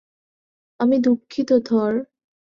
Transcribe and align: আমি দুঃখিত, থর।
আমি 0.79 0.95
দুঃখিত, 0.99 1.49
থর। 1.65 1.93